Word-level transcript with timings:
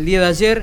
El 0.00 0.06
día 0.06 0.20
de 0.20 0.26
ayer 0.28 0.62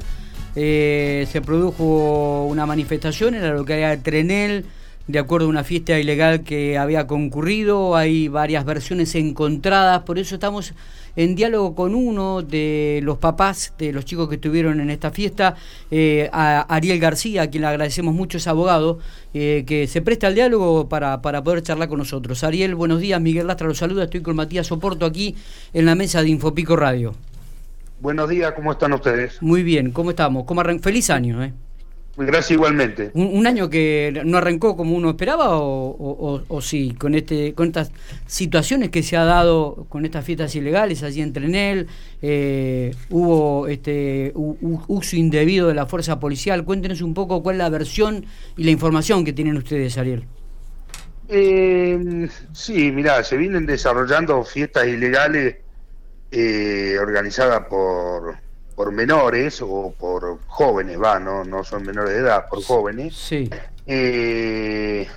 eh, 0.56 1.28
se 1.32 1.44
produjo 1.44 2.48
una 2.48 2.66
manifestación 2.66 3.36
en 3.36 3.44
la 3.44 3.52
localidad 3.52 3.92
de 3.92 3.98
Trenel, 3.98 4.66
de 5.06 5.20
acuerdo 5.20 5.46
a 5.46 5.50
una 5.50 5.64
fiesta 5.64 6.00
ilegal 6.00 6.42
que 6.42 6.76
había 6.76 7.06
concurrido. 7.06 7.96
Hay 7.96 8.30
varias 8.30 8.66
versiones 8.66 9.14
encontradas, 9.14 10.02
por 10.02 10.18
eso 10.18 10.34
estamos 10.34 10.74
en 11.16 11.36
diálogo 11.36 11.76
con 11.76 11.94
uno 11.94 12.42
de 12.42 13.00
los 13.04 13.20
papás 13.20 13.76
de 13.78 13.94
los 13.94 14.06
chicos 14.06 14.28
que 14.28 14.36
estuvieron 14.36 14.80
en 14.80 14.90
esta 14.90 15.12
fiesta, 15.12 15.56
eh, 15.92 16.28
Ariel 16.34 17.00
García, 17.00 17.44
a 17.44 17.48
quien 17.52 17.62
le 17.62 17.68
agradecemos 17.68 18.16
mucho, 18.16 18.40
es 18.40 18.48
abogado, 18.48 18.98
eh, 19.36 19.66
que 19.68 19.86
se 19.86 20.02
presta 20.02 20.26
al 20.26 20.34
diálogo 20.34 20.90
para, 20.90 21.22
para 21.22 21.44
poder 21.44 21.62
charlar 21.62 21.90
con 21.90 22.00
nosotros. 22.00 22.44
Ariel, 22.44 22.74
buenos 22.74 23.02
días, 23.02 23.22
Miguel 23.22 23.46
Lastra 23.46 23.68
los 23.68 23.78
saluda, 23.78 24.06
estoy 24.06 24.22
con 24.22 24.36
Matías 24.36 24.66
Soporto 24.66 25.06
aquí 25.06 25.36
en 25.74 25.86
la 25.86 25.94
mesa 25.94 26.24
de 26.24 26.30
Infopico 26.30 26.76
Radio. 26.76 27.14
Buenos 28.00 28.30
días, 28.30 28.54
¿cómo 28.54 28.72
están 28.72 28.94
ustedes? 28.94 29.42
Muy 29.42 29.64
bien, 29.64 29.92
¿cómo 29.92 30.12
estamos? 30.12 30.46
¿Cómo 30.46 30.62
Feliz 30.80 31.10
año, 31.10 31.44
¿eh? 31.44 31.54
Gracias 32.16 32.52
igualmente. 32.52 33.12
¿Un, 33.14 33.46
año 33.46 33.70
que 33.70 34.22
no 34.26 34.38
arrancó 34.38 34.76
como 34.76 34.96
uno 34.96 35.10
esperaba 35.12 35.58
o, 35.60 36.44
o, 36.48 36.62
sí, 36.62 36.96
con 36.98 37.14
este 37.14 37.54
con 37.54 37.68
estas 37.68 37.92
situaciones 38.26 38.90
que 38.90 39.04
se 39.04 39.18
ha 39.18 39.24
dado 39.24 39.86
con 39.88 40.04
estas 40.04 40.26
fiestas 40.26 40.56
ilegales 40.56 41.04
allí 41.04 41.22
en 41.22 41.32
Trenel, 41.32 41.88
eh, 42.24 42.96
hubo 43.12 43.68
este 43.68 44.32
uso 44.36 45.16
indebido 45.16 45.68
de 45.68 45.76
la 45.76 45.86
fuerza 45.86 46.20
policial. 46.20 46.66
Cuéntenos 46.66 47.02
un 47.02 47.14
poco 47.14 47.44
cuál 47.44 47.58
es 47.58 47.60
la 47.60 47.70
versión 47.70 48.26
y 48.56 48.64
la 48.64 48.72
información 48.72 49.24
que 49.24 49.34
tienen 49.34 49.56
ustedes, 49.56 49.96
Ariel. 50.00 50.24
Eh, 51.30 52.28
sí, 52.52 52.92
mira, 52.92 53.24
se 53.24 53.38
vienen 53.38 53.68
desarrollando 53.68 54.44
fiestas 54.44 54.88
ilegales 54.88 55.58
eh, 56.32 56.98
organizada 57.00 57.68
por, 57.68 58.36
por 58.76 58.92
menores 58.92 59.62
o 59.62 59.94
por 59.98 60.40
jóvenes, 60.48 61.02
va, 61.02 61.20
no, 61.20 61.44
no 61.44 61.64
son 61.64 61.84
menores 61.84 62.14
de 62.14 62.20
edad, 62.20 62.48
por 62.50 62.62
jóvenes. 62.64 63.16
Sí. 63.16 63.50
Eh, 63.86 65.08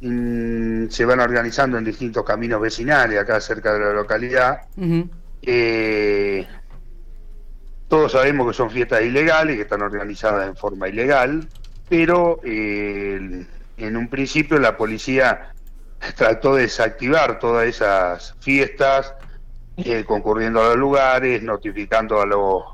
mm, 0.00 0.88
se 0.88 1.04
van 1.04 1.20
organizando 1.20 1.78
en 1.78 1.84
distintos 1.84 2.24
caminos 2.24 2.60
vecinales 2.60 3.18
acá 3.18 3.40
cerca 3.40 3.74
de 3.74 3.80
la 3.80 3.92
localidad. 3.92 4.62
Eh, 5.42 6.46
todos 7.88 8.12
sabemos 8.12 8.48
que 8.48 8.54
son 8.54 8.70
fiestas 8.70 9.02
ilegales, 9.02 9.56
que 9.56 9.62
están 9.62 9.82
organizadas 9.82 10.48
en 10.48 10.56
forma 10.56 10.88
ilegal, 10.88 11.48
pero 11.88 12.40
en 12.44 13.46
un 13.78 14.08
principio 14.08 14.58
la 14.58 14.76
policía 14.76 15.52
trató 16.16 16.54
de 16.56 16.62
desactivar 16.62 17.38
todas 17.38 17.66
esas 17.66 18.34
fiestas 18.40 19.14
eh, 19.84 20.04
concurriendo 20.06 20.60
a 20.62 20.68
los 20.68 20.76
lugares, 20.76 21.42
notificando 21.42 22.20
a 22.20 22.26
los 22.26 22.64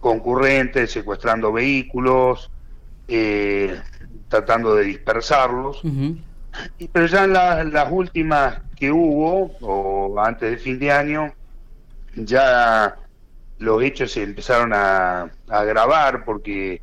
concurrentes, 0.00 0.90
secuestrando 0.90 1.52
vehículos, 1.52 2.50
eh, 3.08 3.80
tratando 4.28 4.74
de 4.74 4.84
dispersarlos. 4.84 5.82
Pero 6.92 7.06
ya 7.06 7.24
en 7.24 7.72
las 7.72 7.90
últimas 7.90 8.60
que 8.76 8.90
hubo, 8.90 9.52
o 9.60 10.18
antes 10.20 10.50
del 10.50 10.58
fin 10.58 10.78
de 10.78 10.90
año, 10.90 11.32
ya 12.16 12.96
los 13.58 13.82
hechos 13.82 14.12
se 14.12 14.22
empezaron 14.22 14.72
a, 14.72 15.30
agravar 15.48 16.24
porque 16.24 16.80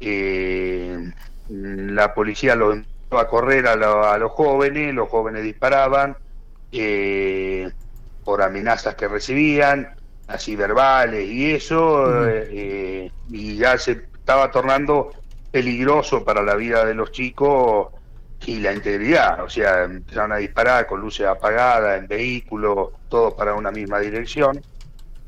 eh, 0.00 1.12
la 1.48 2.14
policía 2.14 2.56
los 2.56 2.76
empezó 2.76 3.18
a 3.18 3.28
correr 3.28 3.66
a, 3.66 3.72
a, 4.12 4.18
los 4.18 4.32
jóvenes, 4.32 4.94
los 4.94 5.08
jóvenes 5.08 5.44
disparaban. 5.44 6.16
Eh, 6.72 7.70
por 8.28 8.42
amenazas 8.42 8.94
que 8.94 9.08
recibían, 9.08 9.88
así 10.26 10.54
verbales 10.54 11.26
y 11.26 11.52
eso, 11.52 12.28
eh, 12.28 13.10
y 13.30 13.56
ya 13.56 13.78
se 13.78 13.92
estaba 13.92 14.50
tornando 14.50 15.12
peligroso 15.50 16.22
para 16.22 16.42
la 16.42 16.54
vida 16.54 16.84
de 16.84 16.92
los 16.92 17.10
chicos 17.10 17.88
y 18.44 18.60
la 18.60 18.74
integridad, 18.74 19.42
o 19.42 19.48
sea, 19.48 19.84
empezaron 19.84 20.32
a 20.32 20.36
disparar 20.36 20.86
con 20.86 21.00
luces 21.00 21.26
apagadas 21.26 22.00
en 22.00 22.06
vehículos, 22.06 22.90
todos 23.08 23.32
para 23.32 23.54
una 23.54 23.70
misma 23.70 23.98
dirección, 23.98 24.60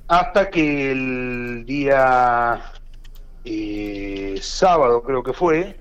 hasta 0.07 0.51
que 0.51 0.93
el 0.93 1.65
día 1.65 2.61
eh, 3.47 4.39
sábado 4.43 5.03
creo 5.03 5.23
que 5.23 5.33
fue, 5.33 5.81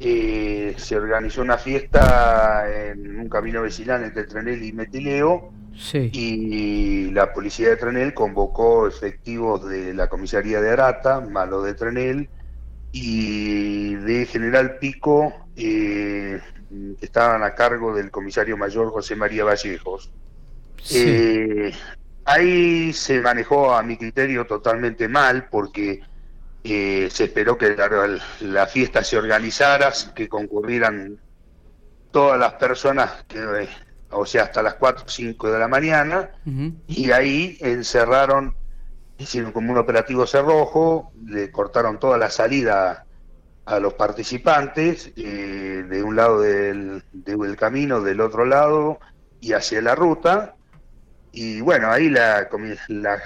eh, 0.00 0.74
se 0.76 0.96
organizó 0.96 1.40
una 1.40 1.56
fiesta 1.56 2.66
en 2.68 3.20
un 3.20 3.28
camino 3.28 3.62
vecinal 3.62 4.02
entre 4.02 4.24
Trenel 4.24 4.60
y 4.60 4.72
Metileo, 4.72 5.52
y 5.92 7.10
la 7.12 7.32
policía 7.32 7.70
de 7.70 7.76
Trenel 7.76 8.14
convocó 8.14 8.86
efectivos 8.86 9.68
de 9.68 9.94
la 9.94 10.08
comisaría 10.08 10.60
de 10.60 10.70
Arata, 10.70 11.20
malo 11.20 11.62
de 11.62 11.74
Trenel, 11.74 12.28
y 12.92 13.94
de 13.94 14.26
General 14.26 14.78
Pico, 14.78 15.46
eh, 15.56 16.40
que 16.98 17.06
estaban 17.06 17.42
a 17.42 17.54
cargo 17.54 17.94
del 17.94 18.10
comisario 18.10 18.56
mayor 18.56 18.90
José 18.90 19.14
María 19.14 19.44
Vallejos. 19.44 20.10
Eh, 20.90 21.72
ahí 22.24 22.92
se 22.92 23.20
manejó 23.20 23.74
a 23.74 23.82
mi 23.82 23.96
criterio 23.96 24.46
totalmente 24.46 25.08
mal 25.08 25.48
porque 25.50 26.00
eh, 26.64 27.08
se 27.10 27.24
esperó 27.24 27.56
que 27.56 27.76
la, 27.76 28.18
la, 28.40 28.66
fiesta 28.66 29.04
se 29.04 29.16
organizara, 29.16 29.92
que 30.14 30.28
concurrieran 30.28 31.18
todas 32.10 32.38
las 32.38 32.54
personas 32.54 33.24
que 33.28 33.40
o 34.10 34.24
sea, 34.24 34.44
hasta 34.44 34.62
las 34.62 34.74
4 34.74 35.04
o 35.06 35.08
5 35.08 35.50
de 35.50 35.58
la 35.58 35.68
mañana, 35.68 36.30
y 36.86 37.10
ahí 37.10 37.58
encerraron, 37.60 38.54
hicieron 39.18 39.52
como 39.52 39.72
un 39.72 39.78
operativo 39.78 40.26
cerrojo, 40.26 41.12
le 41.26 41.50
cortaron 41.50 41.98
toda 41.98 42.16
la 42.16 42.30
salida 42.30 43.04
a 43.66 43.80
los 43.80 43.94
participantes, 43.94 45.12
eh, 45.16 45.84
de 45.88 46.02
un 46.02 46.16
lado 46.16 46.40
del, 46.40 47.02
camino, 47.58 48.00
del 48.00 48.20
otro 48.20 48.46
lado, 48.46 48.98
y 49.40 49.52
hacia 49.52 49.82
la 49.82 49.94
ruta, 49.94 50.54
y 51.32 51.60
bueno, 51.60 51.90
ahí 51.90 52.08
la, 52.08 52.48
la 52.88 53.18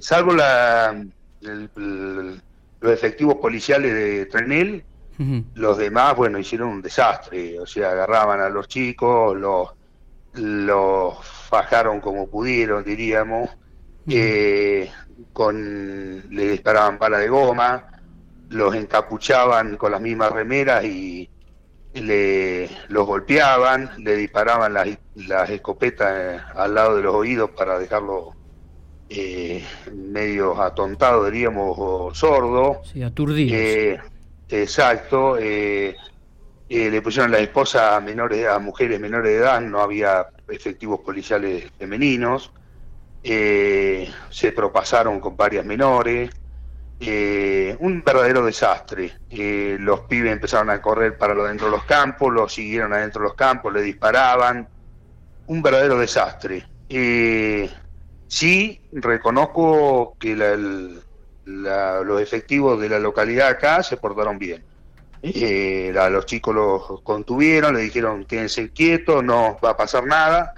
salvo 0.00 0.32
la, 0.32 1.04
los 1.42 2.92
efectivos 2.92 3.36
policiales 3.36 3.92
de 3.92 4.26
Trenel, 4.26 4.84
los 5.54 5.76
demás, 5.76 6.14
bueno, 6.16 6.38
hicieron 6.38 6.68
un 6.68 6.82
desastre, 6.82 7.58
o 7.58 7.66
sea, 7.66 7.90
agarraban 7.90 8.40
a 8.40 8.48
los 8.48 8.68
chicos, 8.68 9.36
los 9.36 9.68
los 10.38 11.24
fajaron 11.24 12.00
como 12.00 12.28
pudieron, 12.28 12.84
diríamos, 12.84 13.50
eh, 14.08 14.90
con, 15.32 16.24
le 16.30 16.50
disparaban 16.50 16.98
bala 16.98 17.18
de 17.18 17.28
goma, 17.28 17.86
los 18.50 18.74
encapuchaban 18.74 19.76
con 19.76 19.92
las 19.92 20.00
mismas 20.00 20.32
remeras 20.32 20.84
y 20.84 21.28
le, 21.94 22.70
los 22.88 23.06
golpeaban, 23.06 23.90
le 23.98 24.16
disparaban 24.16 24.72
las, 24.72 24.88
las 25.16 25.50
escopetas 25.50 26.12
eh, 26.16 26.40
al 26.54 26.74
lado 26.74 26.96
de 26.96 27.02
los 27.02 27.14
oídos 27.14 27.50
para 27.50 27.78
dejarlo 27.78 28.34
eh, 29.10 29.64
medio 29.92 30.60
atontado, 30.60 31.24
diríamos, 31.24 31.74
o 31.78 32.14
sordo. 32.14 32.82
Sí, 32.84 33.02
aturdido. 33.02 33.56
Eh, 33.56 33.98
exacto. 34.48 35.38
Eh, 35.38 35.96
eh, 36.68 36.90
le 36.90 37.00
pusieron 37.00 37.30
la 37.30 37.38
esposa 37.38 37.96
a 37.96 38.00
menores 38.00 38.46
a 38.46 38.58
mujeres 38.58 39.00
menores 39.00 39.32
de 39.32 39.38
edad, 39.38 39.60
no 39.60 39.80
había 39.80 40.26
efectivos 40.48 41.00
policiales 41.00 41.70
femeninos, 41.78 42.52
eh, 43.22 44.10
se 44.28 44.52
propasaron 44.52 45.18
con 45.18 45.34
varias 45.34 45.64
menores, 45.64 46.30
eh, 47.00 47.74
un 47.80 48.02
verdadero 48.04 48.44
desastre. 48.44 49.12
los 49.30 50.00
pibes 50.00 50.32
empezaron 50.32 50.68
a 50.68 50.82
correr 50.82 51.16
para 51.16 51.32
lo 51.32 51.44
dentro 51.44 51.66
de 51.66 51.72
los 51.72 51.84
campos, 51.84 52.32
los 52.32 52.52
siguieron 52.52 52.92
adentro 52.92 53.22
de 53.22 53.28
los 53.28 53.34
campos, 53.34 53.72
le 53.72 53.80
disparaban, 53.80 54.68
un 55.46 55.62
verdadero 55.62 55.98
desastre. 55.98 56.66
sí, 58.26 58.80
reconozco 58.92 60.16
que 60.18 60.36
los 61.46 62.20
efectivos 62.20 62.78
de 62.78 62.90
la 62.90 62.98
localidad 62.98 63.48
acá 63.48 63.82
se 63.82 63.96
portaron 63.96 64.38
bien 64.38 64.67
eh, 65.22 65.92
los 66.10 66.26
chicos 66.26 66.54
los 66.54 67.00
contuvieron, 67.02 67.74
le 67.74 67.80
dijeron 67.80 68.24
quédense 68.24 68.70
quietos, 68.70 69.24
no 69.24 69.58
va 69.64 69.70
a 69.70 69.76
pasar 69.76 70.04
nada, 70.06 70.54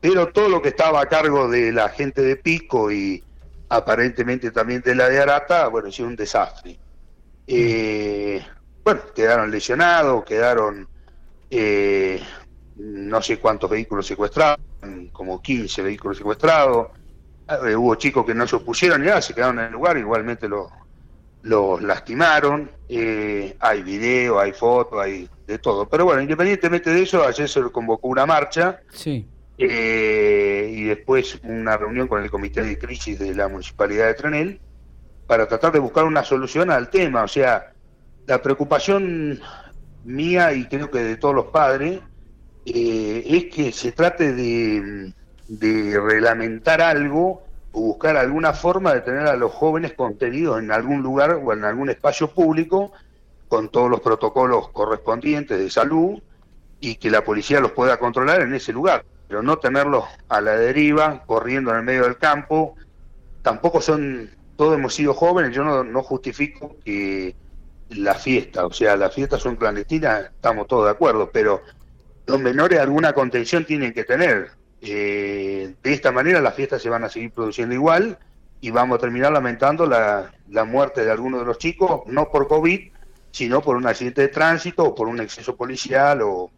pero 0.00 0.28
todo 0.28 0.48
lo 0.48 0.60
que 0.60 0.68
estaba 0.68 1.00
a 1.00 1.06
cargo 1.06 1.48
de 1.48 1.72
la 1.72 1.88
gente 1.88 2.22
de 2.22 2.36
Pico 2.36 2.92
y 2.92 3.22
aparentemente 3.68 4.50
también 4.50 4.82
de 4.82 4.94
la 4.94 5.08
de 5.08 5.20
Arata, 5.20 5.68
bueno, 5.68 5.88
hicieron 5.88 6.12
un 6.12 6.16
desastre. 6.16 6.78
Eh, 7.46 8.44
bueno, 8.82 9.00
quedaron 9.14 9.50
lesionados, 9.50 10.24
quedaron 10.24 10.86
eh, 11.50 12.22
no 12.76 13.22
sé 13.22 13.38
cuántos 13.38 13.70
vehículos 13.70 14.06
secuestrados, 14.06 14.60
como 15.12 15.40
15 15.40 15.82
vehículos 15.82 16.18
secuestrados. 16.18 16.88
Eh, 17.66 17.76
hubo 17.76 17.94
chicos 17.96 18.24
que 18.24 18.34
no 18.34 18.46
se 18.46 18.56
opusieron 18.56 19.02
y 19.02 19.06
nada, 19.06 19.22
se 19.22 19.34
quedaron 19.34 19.58
en 19.58 19.66
el 19.66 19.72
lugar, 19.72 19.96
igualmente 19.96 20.48
los 20.48 20.68
los 21.44 21.82
lastimaron, 21.82 22.70
eh, 22.88 23.54
hay 23.60 23.82
video, 23.82 24.40
hay 24.40 24.52
fotos, 24.52 25.00
hay 25.00 25.28
de 25.46 25.58
todo. 25.58 25.88
Pero 25.88 26.06
bueno, 26.06 26.22
independientemente 26.22 26.90
de 26.90 27.02
eso, 27.02 27.22
ayer 27.22 27.48
se 27.48 27.60
convocó 27.70 28.08
una 28.08 28.26
marcha 28.26 28.80
sí. 28.90 29.28
Eh, 29.58 30.72
y 30.74 30.84
después 30.84 31.38
una 31.44 31.76
reunión 31.76 32.08
con 32.08 32.22
el 32.22 32.30
Comité 32.30 32.62
de 32.62 32.78
Crisis 32.78 33.18
de 33.18 33.34
la 33.34 33.48
Municipalidad 33.48 34.06
de 34.06 34.14
Trenel, 34.14 34.60
para 35.26 35.46
tratar 35.46 35.70
de 35.72 35.78
buscar 35.78 36.04
una 36.04 36.24
solución 36.24 36.70
al 36.70 36.88
tema. 36.90 37.22
O 37.22 37.28
sea, 37.28 37.72
la 38.26 38.40
preocupación 38.40 39.38
mía 40.04 40.52
y 40.54 40.66
creo 40.66 40.90
que 40.90 41.00
de 41.00 41.16
todos 41.16 41.34
los 41.34 41.46
padres 41.46 42.00
eh, 42.64 43.22
es 43.26 43.54
que 43.54 43.70
se 43.70 43.92
trate 43.92 44.32
de, 44.32 45.12
de 45.48 46.00
reglamentar 46.00 46.80
algo 46.80 47.43
buscar 47.80 48.16
alguna 48.16 48.52
forma 48.52 48.94
de 48.94 49.00
tener 49.00 49.26
a 49.26 49.36
los 49.36 49.52
jóvenes 49.52 49.94
contenidos 49.94 50.60
en 50.60 50.70
algún 50.70 51.02
lugar 51.02 51.40
o 51.44 51.52
en 51.52 51.64
algún 51.64 51.90
espacio 51.90 52.28
público 52.28 52.92
con 53.48 53.68
todos 53.68 53.90
los 53.90 54.00
protocolos 54.00 54.68
correspondientes 54.70 55.58
de 55.58 55.70
salud 55.70 56.20
y 56.80 56.96
que 56.96 57.10
la 57.10 57.24
policía 57.24 57.60
los 57.60 57.72
pueda 57.72 57.98
controlar 57.98 58.42
en 58.42 58.54
ese 58.54 58.72
lugar, 58.72 59.04
pero 59.28 59.42
no 59.42 59.58
tenerlos 59.58 60.04
a 60.28 60.40
la 60.40 60.56
deriva, 60.56 61.24
corriendo 61.26 61.70
en 61.70 61.78
el 61.78 61.82
medio 61.82 62.04
del 62.04 62.18
campo. 62.18 62.76
Tampoco 63.42 63.80
son, 63.80 64.30
todos 64.56 64.74
hemos 64.74 64.94
sido 64.94 65.14
jóvenes, 65.14 65.54
yo 65.54 65.64
no, 65.64 66.02
justifico 66.02 66.76
que 66.84 67.34
la 67.90 68.14
fiesta, 68.14 68.66
o 68.66 68.72
sea, 68.72 68.96
las 68.96 69.14
fiestas 69.14 69.40
son 69.40 69.56
clandestinas, 69.56 70.26
estamos 70.26 70.66
todos 70.66 70.84
de 70.84 70.90
acuerdo, 70.90 71.30
pero 71.32 71.62
los 72.26 72.40
menores 72.40 72.78
alguna 72.78 73.12
contención 73.12 73.64
tienen 73.64 73.92
que 73.92 74.04
tener. 74.04 74.50
Eh, 74.86 75.74
de 75.82 75.92
esta 75.92 76.12
manera 76.12 76.40
las 76.40 76.54
fiestas 76.54 76.82
se 76.82 76.90
van 76.90 77.04
a 77.04 77.08
seguir 77.08 77.32
produciendo 77.32 77.74
igual 77.74 78.18
y 78.60 78.70
vamos 78.70 78.98
a 78.98 79.00
terminar 79.00 79.32
lamentando 79.32 79.86
la, 79.86 80.30
la 80.50 80.64
muerte 80.64 81.04
de 81.04 81.10
algunos 81.10 81.40
de 81.40 81.46
los 81.46 81.58
chicos, 81.58 82.02
no 82.06 82.30
por 82.30 82.46
COVID, 82.48 82.92
sino 83.30 83.62
por 83.62 83.76
un 83.76 83.86
accidente 83.86 84.22
de 84.22 84.28
tránsito 84.28 84.84
o 84.84 84.94
por 84.94 85.08
un 85.08 85.20
exceso 85.20 85.56
policial 85.56 86.20
o 86.22 86.50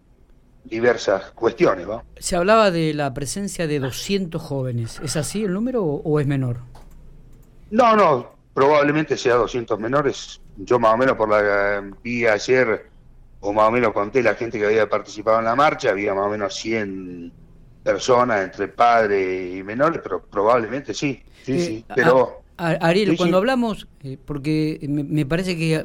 diversas 0.65 1.31
cuestiones. 1.31 1.89
¿va? 1.89 2.03
Se 2.19 2.37
hablaba 2.37 2.71
de 2.71 2.93
la 2.95 3.15
presencia 3.15 3.67
de 3.67 3.79
200 3.79 4.43
jóvenes. 4.43 5.01
¿Es 5.03 5.17
así 5.17 5.45
el 5.45 5.53
número 5.53 5.85
o, 5.85 6.21
es 6.21 6.27
menor? 6.27 6.59
No, 7.71 7.97
no, 7.97 8.31
probablemente 8.53 9.17
sea 9.17 9.37
200 9.37 9.79
menores. 9.79 10.41
Yo 10.59 10.79
más 10.79 10.95
o 10.95 10.97
menos 10.97 11.17
por 11.17 11.29
la 11.29 11.83
vi 12.03 12.27
ayer, 12.27 12.91
o 13.41 13.53
más 13.53 13.69
o 13.69 13.71
menos 13.71 13.93
conté 13.93 14.23
la 14.23 14.35
gente 14.35 14.59
que 14.59 14.67
había 14.67 14.89
participado 14.89 15.39
en 15.39 15.45
la 15.45 15.55
marcha, 15.55 15.91
había 15.91 16.15
más 16.15 16.27
o 16.27 16.31
menos 16.31 16.55
100 16.57 17.33
personas 17.87 18.45
entre 18.45 18.69
padres 18.69 19.55
y 19.57 19.63
menores, 19.63 20.01
pero 20.03 20.23
probablemente 20.23 20.93
sí, 20.93 21.23
sí, 21.45 21.53
eh, 21.53 21.61
sí. 21.61 21.85
Pero, 21.95 22.43
Ariel, 22.57 23.17
cuando 23.17 23.39
hablamos, 23.39 23.87
eh, 24.03 24.19
porque 24.25 24.79
me 24.89 25.25
parece 25.25 25.57
que 25.57 25.85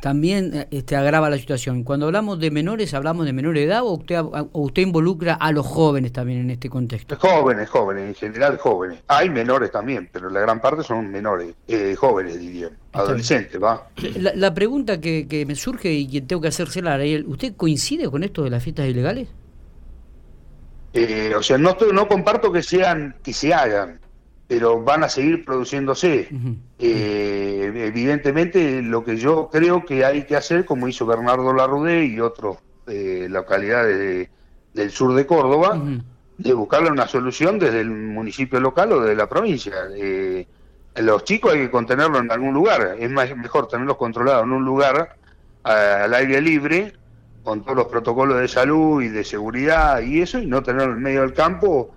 también 0.00 0.54
eh, 0.54 0.68
este, 0.70 0.96
agrava 0.96 1.30
la 1.30 1.38
situación. 1.38 1.84
Cuando 1.84 2.06
hablamos 2.06 2.38
de 2.38 2.50
menores, 2.50 2.94
¿hablamos 2.94 3.26
de 3.26 3.32
menor 3.32 3.56
edad 3.58 3.82
o 3.82 3.92
usted, 3.92 4.20
usted 4.52 4.82
involucra 4.82 5.34
a 5.34 5.52
los 5.52 5.66
jóvenes 5.66 6.12
también 6.12 6.40
en 6.40 6.50
este 6.50 6.68
contexto? 6.68 7.16
Jóvenes, 7.16 7.68
jóvenes, 7.68 8.08
en 8.08 8.14
general 8.14 8.58
jóvenes. 8.58 9.00
Hay 9.08 9.30
menores 9.30 9.70
también, 9.70 10.08
pero 10.12 10.30
la 10.30 10.40
gran 10.40 10.60
parte 10.60 10.82
son 10.82 11.10
menores, 11.10 11.54
eh, 11.66 11.94
jóvenes 11.96 12.38
diría, 12.38 12.70
adolescentes, 12.92 13.62
¿va? 13.62 13.88
La, 14.34 14.54
pregunta 14.54 15.00
que, 15.00 15.44
me 15.46 15.54
surge 15.54 15.92
y 15.92 16.08
que 16.08 16.20
tengo 16.22 16.42
que 16.42 16.48
hacérsela 16.48 16.92
a 16.92 16.94
Ariel, 16.94 17.26
¿usted 17.26 17.54
coincide 17.56 18.10
con 18.10 18.24
esto 18.24 18.42
de 18.42 18.50
las 18.50 18.62
fiestas 18.62 18.88
ilegales? 18.88 19.28
Eh, 20.92 21.34
o 21.36 21.42
sea, 21.42 21.58
no, 21.58 21.76
no 21.92 22.08
comparto 22.08 22.50
que 22.50 22.62
sean 22.62 23.16
que 23.22 23.32
se 23.32 23.52
hagan, 23.52 24.00
pero 24.48 24.82
van 24.82 25.04
a 25.04 25.08
seguir 25.08 25.44
produciéndose. 25.44 26.28
Eh, 26.78 27.72
evidentemente, 27.86 28.80
lo 28.80 29.04
que 29.04 29.18
yo 29.18 29.50
creo 29.52 29.84
que 29.84 30.04
hay 30.04 30.24
que 30.24 30.36
hacer, 30.36 30.64
como 30.64 30.88
hizo 30.88 31.04
Bernardo 31.04 31.52
Larrudé 31.52 32.06
y 32.06 32.18
otras 32.18 32.56
eh, 32.86 33.26
localidades 33.28 34.30
del 34.72 34.90
sur 34.90 35.14
de 35.14 35.26
Córdoba, 35.26 35.80
de 36.38 36.54
buscarle 36.54 36.90
una 36.90 37.06
solución 37.06 37.58
desde 37.58 37.80
el 37.80 37.90
municipio 37.90 38.58
local 38.58 38.92
o 38.92 39.00
de 39.02 39.14
la 39.14 39.28
provincia. 39.28 39.74
Eh, 39.94 40.46
los 40.96 41.24
chicos 41.24 41.52
hay 41.52 41.60
que 41.60 41.70
contenerlos 41.70 42.22
en 42.22 42.32
algún 42.32 42.54
lugar, 42.54 42.96
es 42.98 43.10
más, 43.10 43.36
mejor 43.36 43.68
tenerlos 43.68 43.98
controlados 43.98 44.44
en 44.44 44.52
un 44.52 44.64
lugar 44.64 45.16
al 45.62 46.14
aire 46.14 46.40
libre, 46.40 46.94
con 47.48 47.62
todos 47.62 47.78
los 47.78 47.86
protocolos 47.86 48.42
de 48.42 48.46
salud 48.46 49.02
y 49.02 49.08
de 49.08 49.24
seguridad 49.24 50.02
y 50.02 50.20
eso, 50.20 50.38
y 50.38 50.44
no 50.44 50.62
tenerlos 50.62 50.98
en 50.98 51.02
medio 51.02 51.22
del 51.22 51.32
campo 51.32 51.90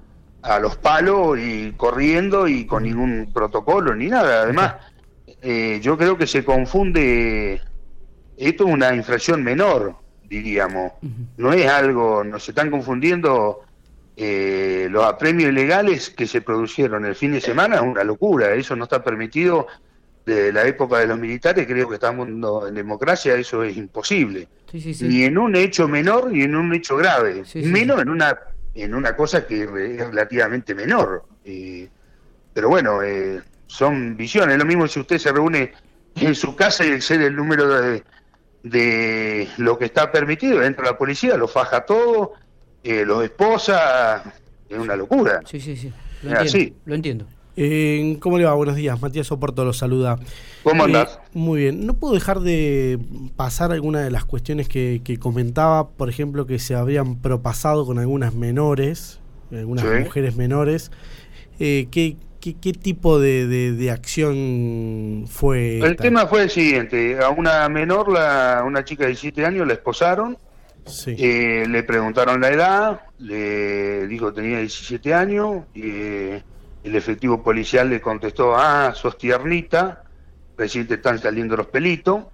a 0.43 0.59
los 0.59 0.77
palos 0.77 1.37
y 1.37 1.73
corriendo 1.73 2.47
y 2.47 2.65
con 2.65 2.83
ningún 2.83 3.31
protocolo 3.33 3.93
ni 3.93 4.07
nada. 4.07 4.43
Además, 4.43 4.75
eh, 5.41 5.81
yo 5.83 5.97
creo 5.97 6.17
que 6.17 6.25
se 6.25 6.45
confunde, 6.45 7.59
esto 8.37 8.65
es 8.65 8.73
una 8.73 8.95
infracción 8.95 9.43
menor, 9.43 9.95
diríamos, 10.23 10.93
no 11.35 11.51
es 11.51 11.67
algo, 11.67 12.23
nos 12.23 12.47
están 12.47 12.71
confundiendo 12.71 13.59
eh, 14.15 14.87
los 14.89 15.03
apremios 15.03 15.49
ilegales 15.49 16.11
que 16.11 16.27
se 16.27 16.39
produjeron 16.39 17.03
el 17.03 17.15
fin 17.15 17.33
de 17.33 17.41
semana, 17.41 17.75
es 17.75 17.81
una 17.81 18.05
locura, 18.05 18.53
eso 18.53 18.73
no 18.77 18.85
está 18.85 19.03
permitido 19.03 19.67
de 20.25 20.53
la 20.53 20.65
época 20.65 20.99
de 20.99 21.07
los 21.07 21.17
militares, 21.17 21.65
creo 21.65 21.87
que 21.89 21.95
estamos 21.95 22.27
en 22.27 22.75
democracia, 22.75 23.35
eso 23.35 23.63
es 23.63 23.75
imposible. 23.75 24.47
Ni 25.01 25.23
en 25.23 25.37
un 25.37 25.55
hecho 25.55 25.87
menor 25.87 26.31
ni 26.31 26.43
en 26.43 26.55
un 26.55 26.73
hecho 26.73 26.95
grave, 26.95 27.43
menos 27.55 28.01
en 28.01 28.09
una 28.09 28.37
en 28.73 28.95
una 28.95 29.15
cosa 29.15 29.45
que 29.45 29.63
es 29.63 29.69
relativamente 29.69 30.73
menor. 30.73 31.25
pero 32.53 32.69
bueno, 32.69 33.01
eh, 33.03 33.41
son 33.67 34.15
visiones. 34.15 34.57
Lo 34.57 34.65
mismo 34.65 34.87
si 34.87 34.99
usted 34.99 35.17
se 35.17 35.31
reúne 35.31 35.73
en 36.15 36.35
su 36.35 36.55
casa 36.55 36.85
y 36.85 36.91
excede 36.91 37.25
el 37.27 37.35
número 37.35 37.67
de, 37.67 38.03
de 38.63 39.47
lo 39.57 39.77
que 39.77 39.85
está 39.85 40.11
permitido, 40.11 40.63
entra 40.63 40.85
la 40.85 40.97
policía, 40.97 41.35
lo 41.37 41.47
faja 41.47 41.85
todo, 41.85 42.33
eh, 42.83 43.05
los 43.05 43.23
esposa, 43.23 44.23
es 44.69 44.77
una 44.77 44.95
locura. 44.95 45.41
Sí, 45.45 45.59
sí, 45.59 45.75
sí. 45.75 45.91
Lo 46.23 46.39
entiendo. 46.39 46.77
Lo 46.85 46.95
entiendo. 46.95 47.27
Eh, 47.57 48.17
¿Cómo 48.21 48.37
le 48.37 48.45
va? 48.45 48.53
Buenos 48.53 48.75
días. 48.75 49.01
Matías 49.01 49.31
Oporto 49.31 49.65
lo 49.65 49.73
saluda. 49.73 50.17
¿Cómo 50.63 50.85
andás? 50.85 51.19
Eh, 51.21 51.27
muy 51.33 51.61
bien. 51.61 51.85
No 51.85 51.95
puedo 51.95 52.13
dejar 52.13 52.39
de 52.39 52.97
pasar 53.35 53.71
alguna 53.71 54.01
de 54.01 54.11
las 54.11 54.25
cuestiones 54.25 54.69
que, 54.69 55.01
comentaba, 55.19 55.89
por 55.89 56.09
ejemplo, 56.09 56.45
que 56.45 56.59
se 56.59 56.75
habían 56.75 57.17
propasado 57.17 57.85
con 57.85 57.99
algunas 57.99 58.33
menores, 58.33 59.19
algunas 59.51 59.85
mujeres 59.85 60.35
menores. 60.37 60.91
Eh, 61.59 61.87
¿qué, 61.91 62.15
qué, 62.39 62.73
tipo 62.73 63.19
de, 63.19 63.89
acción 63.91 65.25
fue? 65.29 65.79
El 65.79 65.97
tema 65.97 66.27
fue 66.27 66.43
el 66.43 66.49
siguiente. 66.49 67.21
A 67.21 67.29
una 67.29 67.67
menor, 67.67 68.11
la, 68.11 68.63
una 68.65 68.85
chica 68.85 69.03
de 69.03 69.09
17 69.09 69.45
años, 69.45 69.67
la 69.67 69.73
esposaron. 69.73 70.37
Sí. 70.85 71.15
Eh, 71.19 71.65
le 71.69 71.83
preguntaron 71.83 72.41
la 72.41 72.49
edad, 72.49 73.01
le 73.19 74.07
dijo 74.07 74.33
que 74.33 74.41
tenía 74.41 74.59
17 74.59 75.13
años. 75.13 75.63
y 75.75 76.41
el 76.83 76.95
efectivo 76.95 77.43
policial 77.43 77.89
le 77.89 78.01
contestó, 78.01 78.55
ah, 78.55 78.93
sos 78.95 79.17
tiernita, 79.17 80.03
recién 80.57 80.87
te 80.87 80.95
están 80.95 81.19
saliendo 81.19 81.55
los 81.55 81.67
pelitos. 81.67 82.25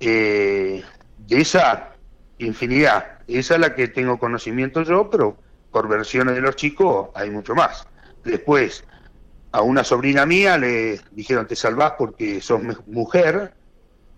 Eh, 0.00 0.82
de 1.26 1.40
esa 1.40 1.92
infinidad, 2.38 3.18
esa 3.26 3.54
es 3.54 3.60
la 3.60 3.74
que 3.74 3.88
tengo 3.88 4.18
conocimiento 4.18 4.82
yo, 4.82 5.10
pero 5.10 5.36
por 5.70 5.88
versiones 5.88 6.34
de 6.34 6.40
los 6.40 6.56
chicos 6.56 7.08
hay 7.14 7.30
mucho 7.30 7.54
más. 7.54 7.86
Después, 8.24 8.84
a 9.52 9.62
una 9.62 9.84
sobrina 9.84 10.26
mía 10.26 10.58
le 10.58 11.00
dijeron, 11.12 11.46
te 11.46 11.56
salvás 11.56 11.94
porque 11.98 12.40
sos 12.40 12.60
mujer. 12.86 13.54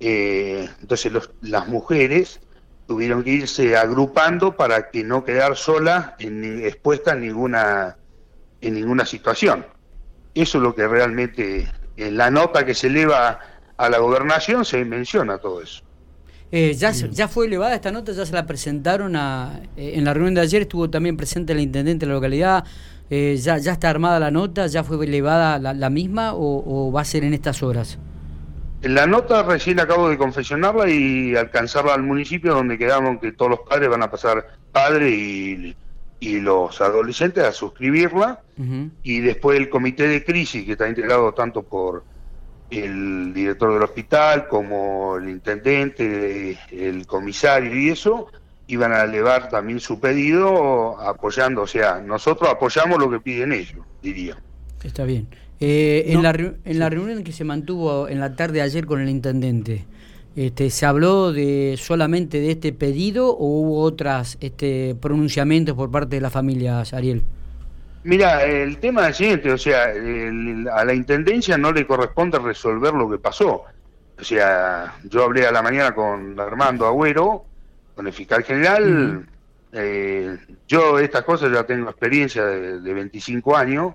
Eh, 0.00 0.68
entonces 0.80 1.12
las 1.42 1.68
mujeres 1.68 2.40
tuvieron 2.86 3.22
que 3.22 3.30
irse 3.30 3.76
agrupando 3.76 4.56
para 4.56 4.90
que 4.90 5.04
no 5.04 5.24
quedar 5.24 5.56
sola 5.56 6.16
en, 6.18 6.64
expuesta 6.64 7.12
en 7.12 7.20
ninguna 7.20 7.96
en 8.60 8.74
ninguna 8.74 9.06
situación. 9.06 9.66
Eso 10.34 10.58
es 10.58 10.62
lo 10.62 10.74
que 10.74 10.86
realmente 10.86 11.68
en 11.96 12.16
la 12.16 12.30
nota 12.30 12.64
que 12.64 12.74
se 12.74 12.86
eleva 12.86 13.38
a 13.76 13.88
la 13.88 13.98
gobernación 13.98 14.64
se 14.64 14.84
menciona 14.84 15.38
todo 15.38 15.62
eso. 15.62 15.82
Eh, 16.52 16.74
ya, 16.74 16.90
ya 16.90 17.28
fue 17.28 17.46
elevada 17.46 17.74
esta 17.76 17.92
nota, 17.92 18.12
ya 18.12 18.26
se 18.26 18.32
la 18.32 18.44
presentaron 18.44 19.14
a, 19.14 19.60
eh, 19.76 19.92
en 19.94 20.04
la 20.04 20.12
reunión 20.12 20.34
de 20.34 20.40
ayer, 20.40 20.62
estuvo 20.62 20.90
también 20.90 21.16
presente 21.16 21.52
el 21.52 21.60
intendente 21.60 22.06
de 22.06 22.08
la 22.08 22.14
localidad, 22.14 22.64
eh, 23.08 23.36
ya, 23.36 23.58
ya 23.58 23.72
está 23.72 23.88
armada 23.88 24.18
la 24.18 24.32
nota, 24.32 24.66
ya 24.66 24.82
fue 24.82 25.04
elevada 25.04 25.58
la, 25.58 25.90
misma 25.90 26.32
o, 26.34 26.90
va 26.92 27.02
a 27.02 27.04
ser 27.04 27.22
en 27.22 27.34
estas 27.34 27.62
horas. 27.62 27.98
La 28.82 29.06
nota 29.06 29.42
recién 29.44 29.78
acabo 29.78 30.08
de 30.08 30.18
confeccionarla 30.18 30.90
y 30.90 31.36
alcanzarla 31.36 31.94
al 31.94 32.02
municipio 32.02 32.54
donde 32.54 32.78
quedamos 32.78 33.20
que 33.20 33.32
todos 33.32 33.50
los 33.50 33.60
padres 33.60 33.88
van 33.88 34.02
a 34.02 34.10
pasar 34.10 34.46
padre 34.72 35.10
y 35.10 35.76
y 36.20 36.38
los 36.38 36.80
adolescentes 36.80 37.42
a 37.42 37.52
suscribirla 37.52 38.40
y 39.02 39.20
después 39.20 39.58
el 39.58 39.70
comité 39.70 40.06
de 40.06 40.22
crisis 40.22 40.66
que 40.66 40.72
está 40.72 40.86
integrado 40.86 41.32
tanto 41.32 41.62
por 41.62 42.04
el 42.70 43.32
director 43.32 43.72
del 43.72 43.82
hospital 43.82 44.46
como 44.46 45.16
el 45.16 45.30
intendente, 45.30 46.58
el 46.70 47.06
comisario 47.06 47.74
y 47.74 47.88
eso, 47.88 48.28
iban 48.66 48.92
a 48.92 49.02
elevar 49.02 49.48
también 49.48 49.80
su 49.80 49.98
pedido 49.98 51.00
apoyando, 51.00 51.62
o 51.62 51.66
sea, 51.66 52.00
nosotros 52.00 52.50
apoyamos 52.50 52.98
lo 52.98 53.10
que 53.10 53.18
piden 53.18 53.52
ellos, 53.52 53.84
diría. 54.02 54.36
Está 54.84 55.04
bien. 55.04 55.26
Eh, 55.58 56.04
en, 56.06 56.22
la, 56.22 56.30
en 56.30 56.78
la 56.78 56.88
reunión 56.88 57.24
que 57.24 57.32
se 57.32 57.44
mantuvo 57.44 58.08
en 58.08 58.20
la 58.20 58.36
tarde 58.36 58.54
de 58.54 58.62
ayer 58.62 58.86
con 58.86 59.00
el 59.00 59.08
intendente, 59.08 59.84
este, 60.46 60.70
¿Se 60.70 60.86
habló 60.86 61.34
de 61.34 61.76
solamente 61.78 62.40
de 62.40 62.52
este 62.52 62.72
pedido 62.72 63.28
o 63.28 63.44
hubo 63.60 63.82
otras 63.82 64.38
este, 64.40 64.96
pronunciamientos 64.98 65.76
por 65.76 65.90
parte 65.90 66.16
de 66.16 66.22
las 66.22 66.32
familias, 66.32 66.94
Ariel? 66.94 67.22
Mira, 68.04 68.44
el 68.44 68.78
tema 68.78 69.02
es 69.02 69.08
el 69.08 69.14
siguiente, 69.16 69.52
o 69.52 69.58
sea, 69.58 69.92
a 70.72 70.84
la 70.86 70.94
Intendencia 70.94 71.58
no 71.58 71.72
le 71.72 71.86
corresponde 71.86 72.38
resolver 72.38 72.94
lo 72.94 73.10
que 73.10 73.18
pasó. 73.18 73.64
O 74.18 74.24
sea, 74.24 74.94
yo 75.04 75.24
hablé 75.24 75.46
a 75.46 75.52
la 75.52 75.60
mañana 75.60 75.94
con 75.94 76.40
Armando 76.40 76.86
Agüero, 76.86 77.44
con 77.94 78.06
el 78.06 78.12
fiscal 78.14 78.42
general, 78.42 79.26
eh, 79.72 80.38
yo 80.66 80.98
estas 80.98 81.22
cosas 81.22 81.52
ya 81.52 81.64
tengo 81.64 81.90
experiencia 81.90 82.46
de, 82.46 82.94
25 82.94 83.58
años 83.58 83.94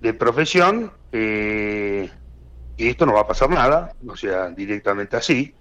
de 0.00 0.14
profesión, 0.14 0.90
eh, 1.12 2.10
y 2.76 2.88
esto 2.88 3.06
no 3.06 3.12
va 3.12 3.20
a 3.20 3.28
pasar 3.28 3.50
nada, 3.50 3.92
o 4.04 4.16
sea, 4.16 4.48
directamente 4.48 5.16
así, 5.16 5.54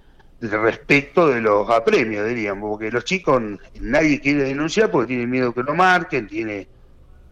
respecto 0.50 1.28
de 1.28 1.42
los 1.42 1.70
apremios, 1.70 2.28
diríamos, 2.28 2.70
porque 2.70 2.92
los 2.92 3.04
chicos, 3.04 3.42
nadie 3.80 4.20
quiere 4.20 4.44
denunciar 4.44 4.92
porque 4.92 5.08
tiene 5.08 5.28
miedo 5.28 5.54
que 5.54 5.64
lo 5.64 5.76
marquen, 5.76 6.28
tiene 6.28 6.68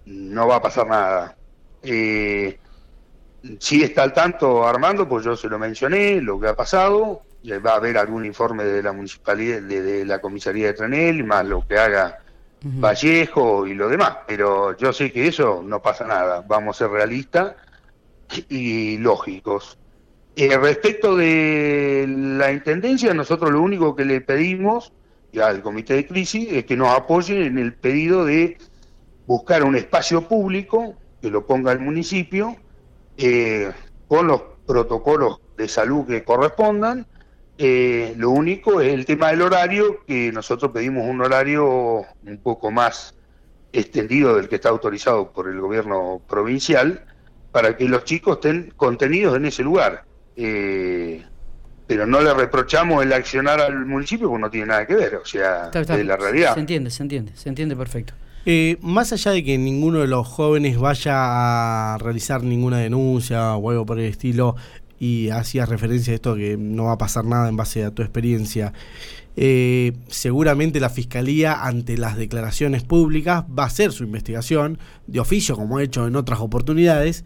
no 0.06 0.48
va 0.48 0.58
a 0.58 0.62
pasar 0.62 0.88
nada. 0.88 1.36
Eh, 1.82 2.58
si 3.60 3.84
está 3.84 4.04
al 4.04 4.14
tanto 4.14 4.66
Armando, 4.66 5.08
pues 5.08 5.26
yo 5.26 5.36
se 5.36 5.48
lo 5.48 5.60
mencioné, 5.60 6.22
lo 6.22 6.40
que 6.40 6.48
ha 6.48 6.56
pasado, 6.56 7.24
va 7.66 7.72
a 7.72 7.76
haber 7.76 7.98
algún 7.98 8.26
informe 8.26 8.64
de 8.64 8.82
la 8.82 8.94
municipalidad, 8.94 9.62
de, 9.62 10.06
la 10.06 10.20
comisaría 10.20 10.68
de 10.68 10.74
Trenel, 10.74 11.24
más 11.24 11.46
lo 11.46 11.66
que 11.68 11.78
haga 11.78 12.20
Vallejo 12.66 13.68
y 13.68 13.74
lo 13.74 13.90
demás, 13.90 14.20
pero 14.26 14.78
yo 14.78 14.94
sé 14.94 15.12
que 15.12 15.28
eso 15.28 15.62
no 15.62 15.82
pasa 15.82 16.08
nada, 16.08 16.46
vamos 16.48 16.78
a 16.78 16.86
ser 16.86 16.92
realistas 16.92 17.56
y 18.48 18.98
lógicos. 19.00 19.78
Eh, 20.36 20.58
respecto 20.58 21.16
de 21.16 22.06
la 22.08 22.52
Intendencia, 22.52 23.14
nosotros 23.14 23.52
lo 23.52 23.62
único 23.62 23.96
que 23.96 24.04
le 24.04 24.20
pedimos 24.20 24.92
al 25.42 25.62
Comité 25.62 25.94
de 25.94 26.08
Crisis 26.08 26.52
es 26.52 26.66
que 26.66 26.76
nos 26.76 26.90
apoye 26.90 27.46
en 27.46 27.60
el 27.60 27.74
pedido 27.74 28.26
de 28.26 28.58
buscar 29.28 29.64
un 29.64 29.76
espacio 29.76 30.28
público 30.28 30.96
que 31.22 31.30
lo 31.30 31.46
ponga 31.46 31.72
el 31.72 31.80
municipio 31.80 32.56
eh, 33.18 33.72
con 34.08 34.28
los 34.28 34.42
protocolos 34.66 35.40
de 35.56 35.68
salud 35.68 36.08
que 36.08 36.24
correspondan. 36.24 37.06
Eh, 37.60 38.16
lo 38.18 38.32
único 38.32 38.82
es 38.82 38.92
el 38.92 39.06
tema 39.06 39.30
del 39.30 39.44
horario, 39.44 40.04
que 40.06 40.32
nosotros 40.32 40.72
pedimos 40.72 41.08
un 41.08 41.22
horario 41.22 42.06
un 42.26 42.38
poco 42.42 42.72
más 42.72 43.16
extendido 43.72 44.36
del 44.36 44.50
que 44.50 44.56
está 44.56 44.70
autorizado 44.70 45.32
por 45.32 45.48
el 45.48 45.62
gobierno 45.62 46.22
provincial, 46.28 47.06
para 47.52 47.78
que 47.78 47.86
los 47.86 48.04
chicos 48.04 48.38
estén 48.38 48.74
contenidos 48.76 49.38
en 49.38 49.46
ese 49.46 49.64
lugar. 49.64 50.06
Eh, 50.36 51.24
pero 51.86 52.08
no 52.08 52.22
le 52.22 52.34
reprochamos 52.34 53.04
el 53.04 53.14
accionar 53.14 53.60
al 53.60 53.86
municipio 53.86 54.30
porque 54.30 54.42
no 54.42 54.50
tiene 54.50 54.68
nada 54.68 54.88
que 54.88 54.96
ver, 54.96 55.16
o 55.16 55.26
sea, 55.26 55.70
de 55.70 56.04
la 56.04 56.18
realidad. 56.18 56.54
Se 56.54 56.60
entiende, 56.60 56.90
se 56.90 57.04
entiende, 57.04 57.32
se 57.36 57.50
entiende 57.50 57.76
perfecto. 57.76 58.14
Eh, 58.46 58.78
más 58.82 59.14
allá 59.14 59.32
de 59.32 59.44
que 59.44 59.58
ninguno 59.58 60.00
de 60.00 60.08
los 60.08 60.28
jóvenes 60.28 60.78
vaya 60.78 61.94
a 61.94 61.98
realizar 61.98 62.44
ninguna 62.44 62.80
denuncia 62.80 63.56
o 63.56 63.70
algo 63.70 63.86
por 63.86 64.00
el 64.00 64.06
estilo, 64.06 64.56
y 65.00 65.30
hacías 65.32 65.68
referencia 65.68 66.14
a 66.14 66.16
esto 66.16 66.36
que 66.36 66.56
no 66.58 66.86
va 66.86 66.94
a 66.94 66.98
pasar 66.98 67.26
nada 67.26 67.50
en 67.50 67.58
base 67.58 67.84
a 67.84 67.92
tu 67.92 68.02
experiencia, 68.02 68.72
eh, 69.36 69.94
seguramente 70.08 70.80
la 70.80 70.90
Fiscalía 70.90 71.66
ante 71.66 71.98
las 71.98 72.16
declaraciones 72.16 72.84
públicas 72.84 73.44
va 73.44 73.64
a 73.64 73.68
hacer 73.68 73.92
su 73.92 74.04
investigación 74.06 74.78
de 75.08 75.20
oficio, 75.20 75.56
como 75.56 75.78
ha 75.78 75.84
hecho 75.84 76.08
en 76.08 76.16
otras 76.16 76.40
oportunidades. 76.40 77.26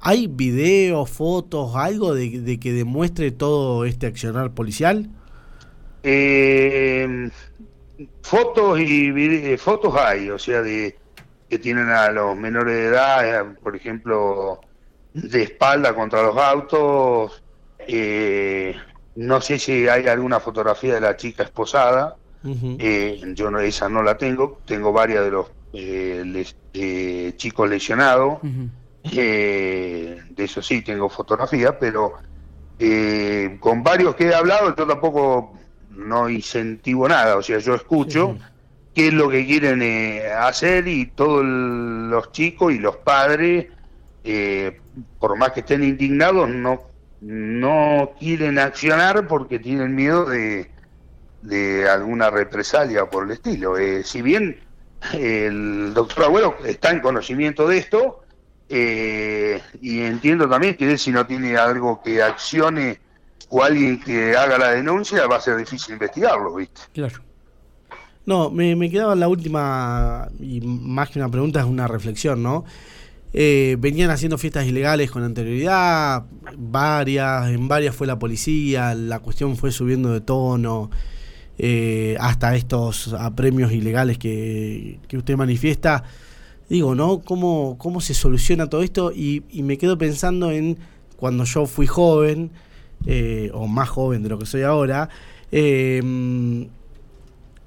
¿Hay 0.00 0.26
videos, 0.28 1.10
fotos, 1.10 1.74
algo 1.74 2.14
de, 2.14 2.40
de 2.40 2.60
que 2.60 2.72
demuestre 2.72 3.30
todo 3.30 3.84
este 3.84 4.06
accionar 4.06 4.52
policial? 4.52 5.10
Eh, 6.02 7.30
fotos 8.22 8.78
y 8.80 9.08
eh, 9.08 9.58
fotos 9.58 9.94
hay, 9.96 10.30
o 10.30 10.38
sea, 10.38 10.62
de 10.62 10.96
que 11.48 11.58
tienen 11.58 11.88
a 11.88 12.10
los 12.10 12.36
menores 12.36 12.74
de 12.74 12.84
edad, 12.86 13.40
eh, 13.40 13.54
por 13.62 13.74
ejemplo, 13.74 14.60
de 15.14 15.42
espalda 15.42 15.94
contra 15.94 16.22
los 16.22 16.36
autos. 16.36 17.42
Eh, 17.78 18.76
no 19.16 19.40
sé 19.40 19.58
si 19.58 19.88
hay 19.88 20.06
alguna 20.06 20.40
fotografía 20.40 20.94
de 20.94 21.00
la 21.00 21.16
chica 21.16 21.42
esposada. 21.44 22.16
yo 22.42 23.50
no, 23.50 23.58
esa 23.60 23.88
no 23.88 24.02
la 24.02 24.16
tengo. 24.16 24.60
Tengo 24.64 24.92
varias 24.92 25.24
de 25.24 25.30
los 25.30 26.56
chicos 27.36 27.68
lesionados. 27.68 28.38
De 29.10 30.24
eso 30.36 30.62
sí 30.62 30.82
tengo 30.82 31.08
fotografía, 31.08 31.78
pero 31.78 32.14
con 33.60 33.82
varios 33.82 34.14
que 34.14 34.28
he 34.28 34.34
hablado, 34.34 34.74
yo 34.76 34.86
tampoco 34.86 35.58
no 35.90 36.28
incentivo 36.28 37.08
nada, 37.08 37.36
o 37.36 37.42
sea, 37.42 37.58
yo 37.58 37.74
escucho 37.74 38.36
qué 38.94 39.08
es 39.08 39.14
lo 39.14 39.28
que 39.28 39.46
quieren 39.46 39.82
eh, 39.82 40.26
hacer 40.26 40.88
y 40.88 41.06
todos 41.06 41.44
los 41.44 42.32
chicos 42.32 42.72
y 42.72 42.78
los 42.78 42.96
padres, 42.96 43.66
eh, 44.24 44.80
por 45.18 45.36
más 45.36 45.52
que 45.52 45.60
estén 45.60 45.84
indignados, 45.84 46.48
no, 46.48 46.82
no 47.20 48.10
quieren 48.18 48.58
accionar 48.58 49.26
porque 49.26 49.58
tienen 49.58 49.94
miedo 49.94 50.24
de, 50.24 50.70
de 51.42 51.88
alguna 51.88 52.30
represalia 52.30 53.06
por 53.06 53.24
el 53.24 53.32
estilo. 53.32 53.76
Eh, 53.78 54.02
si 54.04 54.22
bien 54.22 54.60
el 55.12 55.92
doctor 55.94 56.24
Abuelo 56.24 56.56
está 56.64 56.90
en 56.90 57.00
conocimiento 57.00 57.68
de 57.68 57.78
esto, 57.78 58.22
y 58.68 60.00
entiendo 60.00 60.48
también 60.48 60.76
que 60.76 60.98
si 60.98 61.10
no 61.10 61.26
tiene 61.26 61.56
algo 61.56 62.02
que 62.02 62.22
accione 62.22 63.00
o 63.48 63.62
alguien 63.62 64.00
que 64.00 64.36
haga 64.36 64.58
la 64.58 64.70
denuncia, 64.72 65.26
va 65.26 65.36
a 65.36 65.40
ser 65.40 65.56
difícil 65.56 65.94
investigarlo, 65.94 66.54
¿viste? 66.54 66.82
Claro. 66.92 67.22
No, 68.26 68.50
me, 68.50 68.76
me 68.76 68.90
quedaba 68.90 69.14
la 69.14 69.26
última, 69.26 70.28
y 70.38 70.60
más 70.60 71.08
que 71.08 71.18
una 71.18 71.30
pregunta, 71.30 71.60
es 71.60 71.66
una 71.66 71.88
reflexión, 71.88 72.42
¿no? 72.42 72.66
Eh, 73.32 73.76
venían 73.78 74.10
haciendo 74.10 74.38
fiestas 74.38 74.66
ilegales 74.66 75.10
con 75.10 75.22
anterioridad, 75.22 76.24
varias, 76.56 77.48
en 77.48 77.68
varias 77.68 77.94
fue 77.94 78.06
la 78.06 78.18
policía, 78.18 78.94
la 78.94 79.20
cuestión 79.20 79.56
fue 79.56 79.70
subiendo 79.70 80.12
de 80.12 80.20
tono, 80.22 80.90
eh, 81.58 82.16
hasta 82.20 82.54
estos 82.56 83.12
apremios 83.12 83.72
ilegales 83.72 84.18
que, 84.18 84.98
que, 85.08 85.16
usted 85.18 85.36
manifiesta. 85.36 86.04
Digo, 86.68 86.94
¿no? 86.94 87.20
¿Cómo, 87.20 87.76
¿Cómo 87.78 88.00
se 88.00 88.14
soluciona 88.14 88.68
todo 88.68 88.82
esto? 88.82 89.12
Y, 89.12 89.42
y 89.50 89.62
me 89.62 89.78
quedo 89.78 89.96
pensando 89.96 90.50
en 90.50 90.78
cuando 91.16 91.44
yo 91.44 91.66
fui 91.66 91.86
joven, 91.86 92.50
eh, 93.06 93.50
o 93.54 93.66
más 93.66 93.88
joven 93.88 94.22
de 94.22 94.28
lo 94.28 94.38
que 94.38 94.46
soy 94.46 94.62
ahora, 94.62 95.08
eh, 95.50 96.02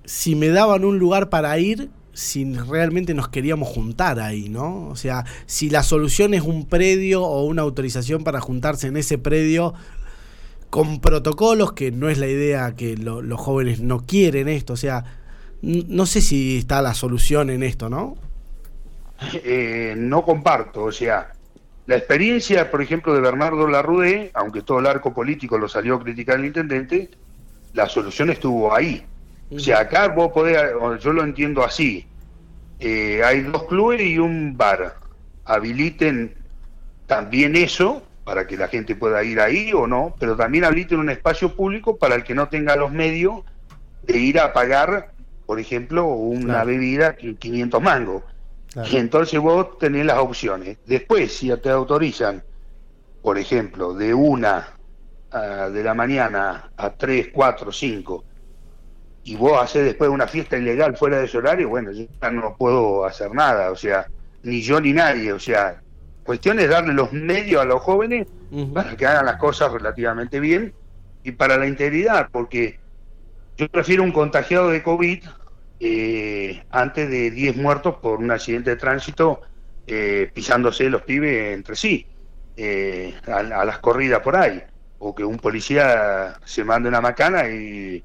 si 0.06 0.36
me 0.36 0.50
daban 0.50 0.86
un 0.86 1.00
lugar 1.00 1.30
para 1.30 1.58
ir, 1.58 1.90
si 2.14 2.54
realmente 2.54 3.14
nos 3.14 3.30
queríamos 3.30 3.70
juntar 3.70 4.20
ahí, 4.20 4.50
¿no? 4.50 4.88
O 4.90 4.96
sea, 4.96 5.26
si 5.46 5.70
la 5.70 5.84
solución 5.84 6.34
es 6.34 6.42
un 6.44 6.66
predio 6.66 7.24
o 7.24 7.46
una 7.46 7.62
autorización 7.62 8.24
para 8.24 8.42
juntarse 8.42 8.88
en 8.88 8.98
ese 8.98 9.18
predio 9.18 9.74
con 10.70 11.00
protocolos, 11.00 11.74
que 11.74 11.92
no 11.92 12.10
es 12.10 12.18
la 12.18 12.28
idea 12.28 12.76
que 12.76 12.98
los 12.98 13.40
jóvenes 13.40 13.82
no 13.82 14.06
quieren 14.06 14.48
esto, 14.48 14.74
o 14.74 14.78
sea, 14.78 15.06
no 15.62 16.06
sé 16.06 16.22
si 16.22 16.58
está 16.58 16.82
la 16.82 16.94
solución 16.94 17.50
en 17.50 17.64
esto, 17.64 17.90
¿no? 17.90 18.16
Eh, 19.44 19.94
no 19.98 20.24
comparto, 20.24 20.84
o 20.86 20.92
sea, 20.92 21.32
la 21.86 21.96
experiencia, 21.96 22.72
por 22.72 22.82
ejemplo, 22.82 23.14
de 23.14 23.22
Bernardo 23.22 23.68
Larrué, 23.68 24.32
aunque 24.34 24.62
todo 24.62 24.80
el 24.80 24.88
arco 24.88 25.14
político 25.14 25.58
lo 25.58 25.68
salió 25.68 25.96
a 25.96 26.04
criticar 26.04 26.36
al 26.36 26.46
intendente, 26.46 27.10
la 27.74 27.88
solución 27.88 28.30
estuvo 28.30 28.74
ahí. 28.74 29.06
O 29.54 29.60
sea, 29.60 29.82
acá 29.82 30.08
vos 30.08 30.32
podés, 30.32 30.58
yo 31.02 31.12
lo 31.12 31.24
entiendo 31.24 31.64
así, 31.64 32.08
eh, 32.80 33.22
hay 33.24 33.42
dos 33.42 33.66
clubes 33.66 34.02
y 34.02 34.18
un 34.18 34.56
bar. 34.58 34.96
Habiliten 35.46 36.34
también 37.06 37.56
eso 37.56 38.04
para 38.24 38.48
que 38.48 38.56
la 38.56 38.70
gente 38.70 38.96
pueda 38.96 39.24
ir 39.24 39.40
ahí 39.40 39.74
o 39.74 39.88
no, 39.88 40.16
pero 40.20 40.36
también 40.38 40.64
habiliten 40.64 41.00
un 41.00 41.10
espacio 41.10 41.56
público 41.56 41.98
para 41.98 42.16
el 42.16 42.24
que 42.24 42.34
no 42.34 42.48
tenga 42.48 42.76
los 42.76 42.92
medios 42.92 43.44
de 44.04 44.18
ir 44.18 44.40
a 44.40 44.54
pagar, 44.54 45.12
por 45.46 45.60
ejemplo, 45.60 46.06
una 46.08 46.64
bebida 46.64 47.16
500 47.16 47.82
mangos. 47.82 48.24
Y 48.90 48.98
entonces 48.98 49.40
vos 49.40 49.78
tenés 49.78 50.06
las 50.06 50.18
opciones. 50.18 50.78
Después, 50.86 51.34
si 51.34 51.56
te 51.58 51.70
autorizan, 51.70 52.44
por 53.22 53.38
ejemplo, 53.38 53.94
de 53.94 54.14
una 54.14 54.68
ah, 55.32 55.70
de 55.70 55.84
la 55.84 55.94
mañana 55.94 56.72
a 56.78 56.90
tres, 56.92 57.30
cuatro, 57.34 57.72
cinco, 57.72 58.24
y 59.24 59.36
vos 59.36 59.62
haces 59.62 59.86
después 59.86 60.10
una 60.10 60.28
fiesta 60.28 60.58
ilegal 60.58 60.96
fuera 60.96 61.20
de 61.20 61.26
ese 61.26 61.38
horario, 61.38 61.70
bueno, 61.70 61.92
yo 61.92 62.06
ya 62.22 62.32
no 62.32 62.56
puedo 62.58 63.06
hacer 63.06 63.34
nada, 63.34 63.72
o 63.72 63.76
sea, 63.76 64.08
ni 64.44 64.62
yo 64.62 64.80
ni 64.82 64.94
nadie, 64.94 65.32
o 65.34 65.40
sea, 65.40 65.82
cuestión 66.24 66.60
es 66.60 66.70
darle 66.70 66.94
los 66.94 67.12
medios 67.14 67.62
a 67.62 67.66
los 67.66 67.82
jóvenes 67.82 68.28
para 68.74 68.96
que 68.96 69.06
hagan 69.06 69.26
las 69.26 69.38
cosas 69.38 69.72
relativamente 69.72 70.40
bien 70.40 70.74
y 71.24 71.32
para 71.32 71.58
la 71.58 71.68
integridad, 71.68 72.30
porque 72.32 72.80
yo 73.58 73.68
prefiero 73.70 74.02
un 74.02 74.12
contagiado 74.12 74.70
de 74.70 74.82
COVID 74.82 75.24
eh, 75.84 76.64
antes 76.70 77.10
de 77.10 77.32
10 77.32 77.58
muertos 77.58 77.96
por 77.96 78.20
un 78.20 78.30
accidente 78.30 78.70
de 78.70 78.76
tránsito 78.76 79.42
eh, 79.88 80.30
pisándose 80.32 80.88
los 80.92 81.02
pibes 81.02 81.56
entre 81.56 81.76
sí, 81.76 82.06
eh, 82.56 83.16
a, 83.26 83.42
las 83.42 83.80
corridas 83.80 84.20
por 84.22 84.36
ahí, 84.36 84.62
o 85.00 85.16
que 85.16 85.26
un 85.26 85.38
policía 85.38 86.38
se 86.46 86.64
mande 86.64 86.88
una 86.88 87.02
macana 87.02 87.50
y, 87.50 88.04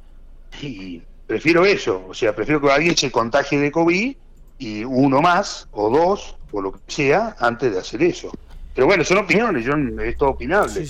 prefiero 1.27 1.67
eso, 1.67 2.07
o 2.09 2.15
sea, 2.15 2.35
prefiero 2.35 2.63
que 2.63 2.73
alguien 2.73 2.97
se 2.97 3.11
contagie 3.11 3.61
de 3.61 3.71
COVID 3.71 4.17
y 4.59 4.85
uno 4.85 5.21
más 5.21 5.69
o 5.73 5.91
dos 5.91 6.39
o 6.53 6.63
lo 6.63 6.73
que 6.73 6.79
sea 6.87 7.37
antes 7.39 7.73
de 7.73 7.79
hacer 7.79 8.03
eso. 8.03 8.33
Pero 8.75 8.87
bueno, 8.87 9.05
son 9.05 9.19
opiniones, 9.19 9.67
yo 9.67 9.75
es 10.03 10.17
todo 10.17 10.31
opinable. 10.31 10.83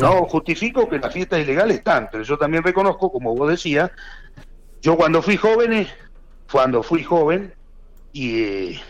No 0.00 0.24
justifico 0.24 0.88
que 0.88 0.98
las 0.98 1.12
fiestas 1.12 1.38
ilegales 1.38 1.76
están, 1.76 2.08
pero 2.10 2.24
yo 2.24 2.36
también 2.36 2.64
reconozco, 2.64 3.12
como 3.12 3.32
vos 3.36 3.48
decías, 3.48 3.92
yo 4.80 4.96
cuando 4.96 5.22
fui 5.22 5.36
joven, 5.36 5.86
cuando 6.50 6.82
fui 6.82 7.02
joven, 7.02 7.54
y 8.12 8.42
eh, 8.42 8.80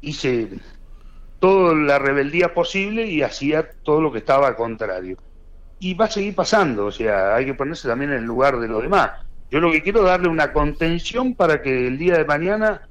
hice 0.00 0.48
toda 1.38 1.74
la 1.74 1.98
rebeldía 1.98 2.54
posible 2.54 3.06
y 3.06 3.22
hacía 3.22 3.70
todo 3.82 4.00
lo 4.00 4.12
que 4.12 4.18
estaba 4.18 4.48
al 4.48 4.56
contrario. 4.56 5.16
Y 5.78 5.94
va 5.94 6.04
a 6.04 6.10
seguir 6.10 6.34
pasando, 6.34 6.86
o 6.86 6.92
sea, 6.92 7.34
hay 7.34 7.46
que 7.46 7.54
ponerse 7.54 7.88
también 7.88 8.12
en 8.12 8.18
el 8.18 8.24
lugar 8.24 8.60
de 8.60 8.68
los 8.68 8.82
demás. 8.82 9.10
Yo 9.50 9.60
lo 9.60 9.72
que 9.72 9.82
quiero 9.82 10.00
es 10.00 10.06
darle 10.06 10.28
una 10.28 10.52
contención 10.52 11.34
para 11.34 11.62
que 11.62 11.86
el 11.86 11.98
día 11.98 12.18
de 12.18 12.24
mañana, 12.24 12.82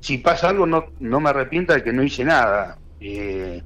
si 0.00 0.18
pasa 0.18 0.50
algo, 0.50 0.66
no, 0.66 0.86
no 1.00 1.20
me 1.20 1.30
arrepienta 1.30 1.74
de 1.74 1.82
que 1.82 1.92
no 1.92 2.02
hice 2.02 2.24
nada. 2.24 2.78
Eh, 3.00 3.62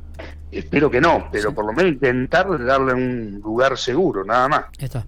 espero 0.50 0.90
que 0.90 1.00
no, 1.00 1.28
pero 1.30 1.52
por 1.52 1.66
lo 1.66 1.72
menos 1.72 1.92
intentar 1.92 2.64
darle 2.64 2.94
un 2.94 3.40
lugar 3.42 3.76
seguro, 3.76 4.24
nada 4.24 4.48
más. 4.48 4.64
Está. 4.78 5.04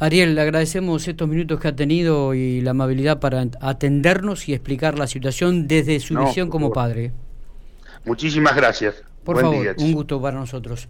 Ariel, 0.00 0.34
le 0.34 0.40
agradecemos 0.40 1.06
estos 1.06 1.28
minutos 1.28 1.60
que 1.60 1.68
ha 1.68 1.76
tenido 1.76 2.32
y 2.32 2.62
la 2.62 2.70
amabilidad 2.70 3.20
para 3.20 3.46
atendernos 3.60 4.48
y 4.48 4.54
explicar 4.54 4.98
la 4.98 5.06
situación 5.06 5.68
desde 5.68 6.00
su 6.00 6.18
visión 6.18 6.48
como 6.48 6.72
padre. 6.72 7.12
Muchísimas 8.06 8.56
gracias. 8.56 9.04
Por 9.24 9.38
favor, 9.38 9.74
un 9.76 9.92
gusto 9.92 10.20
para 10.20 10.38
nosotros. 10.38 10.88